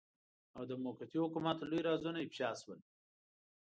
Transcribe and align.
او 0.57 0.63
د 0.69 0.71
موقتي 0.83 1.17
حکومت 1.23 1.57
لوی 1.69 1.81
رازونه 1.89 2.19
افشاء 2.25 2.53
شول. 2.61 2.79